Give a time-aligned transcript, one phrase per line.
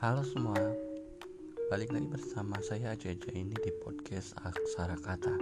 [0.00, 0.56] Halo semua,
[1.68, 5.36] balik lagi bersama saya Jaja ini di podcast Aksara Kata.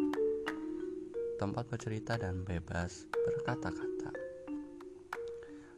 [1.38, 4.10] Tempat bercerita dan bebas berkata-kata.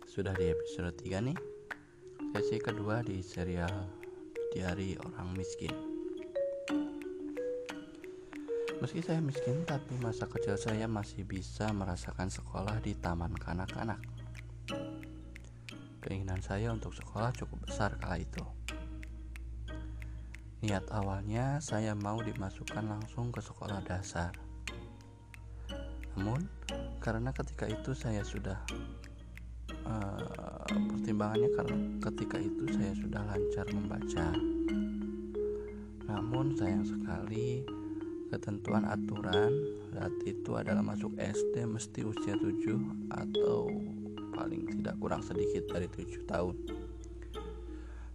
[0.09, 1.37] Sudah di episode 3 nih
[2.33, 3.85] Sesi kedua di serial
[4.57, 5.77] Diari Orang Miskin.
[8.81, 14.01] Meski saya miskin tapi masa kecil saya masih bisa merasakan sekolah di taman kanak-kanak.
[16.01, 18.41] Keinginan saya untuk sekolah cukup besar kala itu
[20.61, 24.29] Niat awalnya saya mau dimasukkan langsung ke sekolah dasar.
[26.13, 26.45] Namun,
[27.01, 28.61] karena ketika itu saya sudah
[29.89, 34.27] uh, pertimbangannya karena ketika itu saya sudah lancar membaca.
[36.05, 37.65] Namun sayang sekali
[38.29, 39.57] ketentuan aturan
[39.97, 43.73] saat itu adalah masuk SD mesti usia 7 atau
[44.37, 46.57] paling tidak kurang sedikit dari 7 tahun.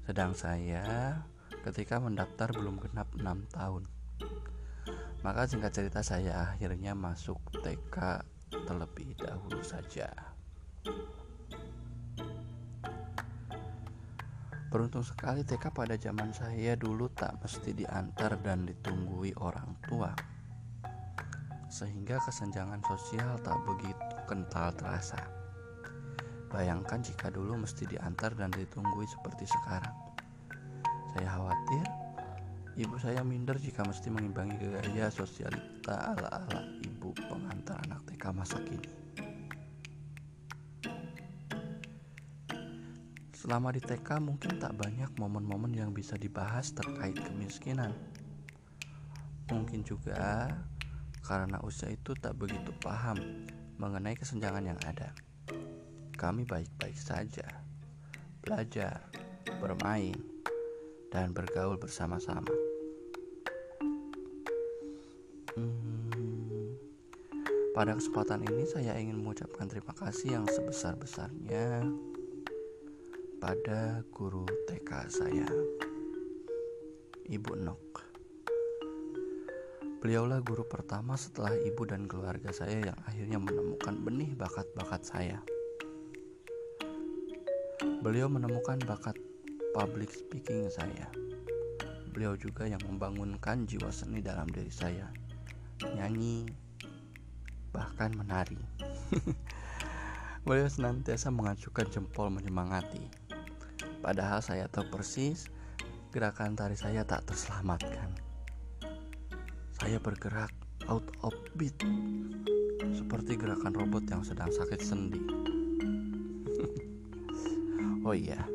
[0.06, 1.26] Sedang saya
[1.66, 3.90] ketika mendaftar belum genap 6 tahun.
[5.26, 8.22] Maka singkat cerita saya akhirnya masuk TK
[8.70, 10.14] terlebih dahulu saja.
[14.70, 20.14] Beruntung sekali TK pada zaman saya dulu tak mesti diantar dan ditunggui orang tua.
[21.66, 25.18] Sehingga kesenjangan sosial tak begitu kental terasa.
[26.54, 30.05] Bayangkan jika dulu mesti diantar dan ditunggui seperti sekarang.
[32.76, 38.92] Ibu saya minder jika mesti mengimbangi gaya sosialita ala-ala ibu pengantar anak TK masa kini.
[43.32, 47.96] Selama di TK mungkin tak banyak momen-momen yang bisa dibahas terkait kemiskinan.
[49.48, 50.52] Mungkin juga
[51.24, 53.48] karena usia itu tak begitu paham
[53.80, 55.16] mengenai kesenjangan yang ada.
[56.20, 57.48] Kami baik-baik saja,
[58.44, 59.00] belajar,
[59.64, 60.20] bermain,
[61.16, 62.65] dan bergaul bersama-sama.
[65.56, 66.76] Hmm,
[67.72, 71.80] pada kesempatan ini saya ingin mengucapkan terima kasih yang sebesar-besarnya
[73.40, 75.48] pada guru TK saya,
[77.32, 77.86] Ibu Nok.
[80.04, 85.40] Beliaulah guru pertama setelah ibu dan keluarga saya yang akhirnya menemukan benih bakat-bakat saya.
[88.04, 89.16] Beliau menemukan bakat
[89.72, 91.08] public speaking saya.
[92.12, 95.25] Beliau juga yang membangunkan jiwa seni dalam diri saya.
[95.84, 96.48] Nyanyi,
[97.76, 98.56] bahkan menari.
[100.48, 103.12] Beliau senantiasa mengacukan jempol menyemangati.
[104.00, 105.52] Padahal saya tahu persis
[106.16, 108.08] gerakan tari saya tak terselamatkan.
[109.76, 110.56] Saya bergerak
[110.88, 111.76] out of beat
[112.96, 115.20] seperti gerakan robot yang sedang sakit sendi.
[118.08, 118.48] oh iya,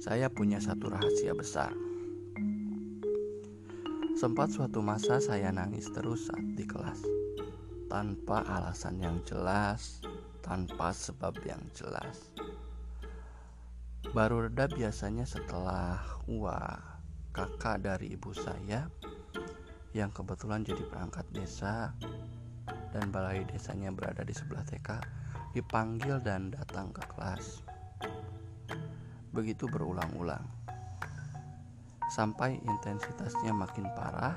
[0.00, 1.91] saya punya satu rahasia besar.
[4.22, 7.02] Sempat suatu masa saya nangis terus saat di kelas,
[7.90, 9.98] tanpa alasan yang jelas,
[10.38, 12.30] tanpa sebab yang jelas.
[14.14, 15.98] Baru reda biasanya setelah
[16.30, 17.02] wah
[17.34, 18.86] kakak dari ibu saya
[19.90, 21.90] yang kebetulan jadi perangkat desa
[22.94, 25.02] dan balai desanya berada di sebelah TK
[25.50, 27.66] dipanggil dan datang ke kelas.
[29.34, 30.61] Begitu berulang-ulang
[32.12, 34.36] sampai intensitasnya makin parah.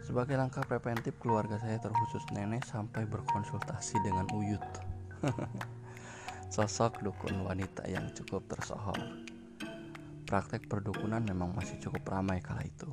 [0.00, 4.64] Sebagai langkah preventif, keluarga saya terkhusus nenek sampai berkonsultasi dengan Uyut.
[6.54, 8.96] Sosok dukun wanita yang cukup tersohor.
[10.24, 12.88] Praktek perdukunan memang masih cukup ramai kala itu.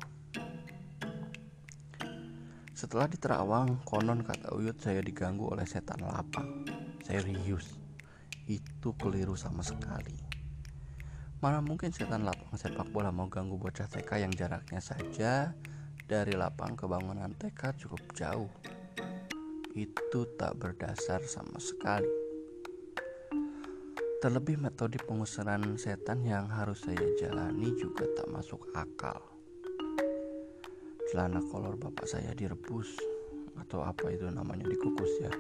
[2.75, 6.63] Setelah di Terawang, konon kata Uyut saya diganggu oleh setan lapang.
[7.03, 7.75] Serius
[8.47, 10.28] itu keliru sama sekali.
[11.39, 15.55] Mana mungkin setan lapang sepak bola mau ganggu bocah TK yang jaraknya saja
[16.03, 18.51] dari lapang ke bangunan TK cukup jauh.
[19.71, 22.11] Itu tak berdasar sama sekali.
[24.19, 29.23] Terlebih metode pengusiran setan yang harus saya jalani juga tak masuk akal.
[31.07, 32.99] Celana kolor bapak saya direbus
[33.63, 35.31] atau apa itu namanya dikukus ya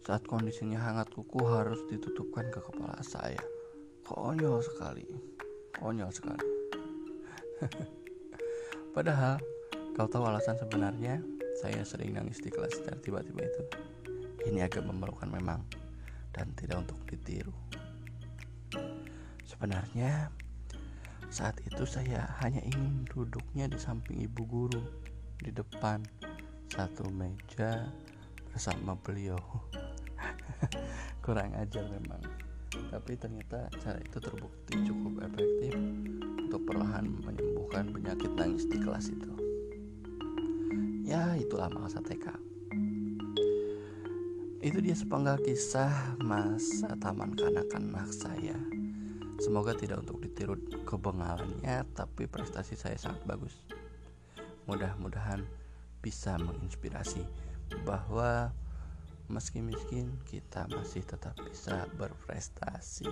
[0.00, 3.59] saat kondisinya hangat kuku harus ditutupkan ke kepala saya.
[4.10, 5.06] Konyol sekali.
[5.78, 6.48] Konyol sekali.
[8.98, 9.38] Padahal
[9.94, 11.22] kau tahu alasan sebenarnya
[11.62, 13.62] saya sering nangis di kelas dan tiba-tiba itu.
[14.50, 15.62] Ini agak memerlukan memang
[16.34, 17.54] dan tidak untuk ditiru.
[19.46, 20.26] Sebenarnya
[21.30, 24.82] saat itu saya hanya ingin duduknya di samping ibu guru
[25.38, 26.02] di depan
[26.66, 27.86] satu meja
[28.50, 29.38] bersama beliau
[31.22, 32.49] kurang ajar memang
[32.90, 35.78] tapi ternyata cara itu terbukti cukup efektif
[36.50, 39.32] untuk perlahan menyembuhkan penyakit nangis di kelas itu.
[41.06, 42.50] Ya itulah masa TK
[44.60, 48.52] itu dia sepenggal kisah masa taman kanak-kanak saya.
[49.40, 50.52] Semoga tidak untuk ditiru
[50.84, 53.56] kebengalannya tapi prestasi saya sangat bagus.
[54.68, 55.48] Mudah-mudahan
[56.04, 57.24] bisa menginspirasi
[57.88, 58.52] bahwa
[59.30, 63.06] meski miskin kita masih tetap bisa berprestasi.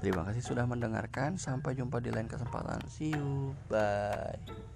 [0.00, 1.34] Terima kasih sudah mendengarkan.
[1.34, 2.78] Sampai jumpa di lain kesempatan.
[2.86, 3.52] See you.
[3.66, 4.75] Bye.